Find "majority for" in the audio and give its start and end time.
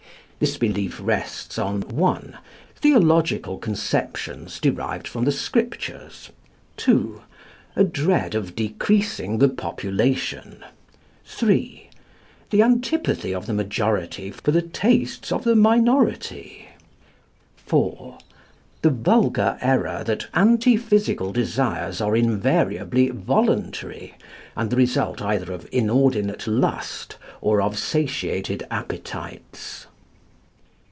13.53-14.49